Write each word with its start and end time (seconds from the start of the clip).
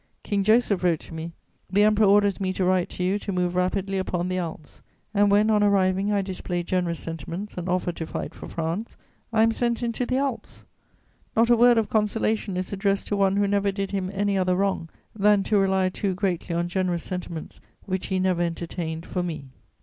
_'King 0.23 0.43
Joseph 0.43 0.83
wrote 0.83 0.99
to 1.01 1.13
me, 1.13 1.31
'The 1.69 1.83
Emperor 1.83 2.07
orders 2.07 2.39
me 2.41 2.51
to 2.53 2.65
write 2.65 2.89
to 2.89 3.03
you 3.03 3.19
to 3.19 3.31
move 3.31 3.53
rapidly 3.55 3.99
upon 3.99 4.29
the 4.29 4.39
Alps.' 4.39 4.81
And 5.13 5.29
when, 5.29 5.51
on 5.51 5.61
arriving, 5.61 6.11
I 6.11 6.23
display 6.23 6.63
generous 6.63 6.99
sentiments 6.99 7.53
and 7.55 7.69
offer 7.69 7.91
to 7.91 8.07
fight 8.07 8.33
for 8.33 8.47
France, 8.47 8.97
I 9.31 9.43
am 9.43 9.51
sent 9.51 9.83
into 9.83 10.07
the 10.07 10.17
Alps. 10.17 10.65
Not 11.35 11.51
a 11.51 11.55
word 11.55 11.77
of 11.77 11.87
consolation 11.89 12.57
is 12.57 12.73
addressed 12.73 13.09
to 13.09 13.15
one 13.15 13.35
who 13.37 13.47
never 13.47 13.71
did 13.71 13.91
him 13.91 14.09
any 14.11 14.39
other 14.39 14.55
wrong 14.55 14.89
than 15.15 15.43
to 15.43 15.59
rely 15.59 15.89
too 15.89 16.15
greatly 16.15 16.55
on 16.55 16.67
generous 16.67 17.03
sentiments 17.03 17.59
which 17.85 18.07
he 18.07 18.17
never 18.17 18.41
entertained 18.41 19.05
for 19.05 19.21
me. 19.21 19.49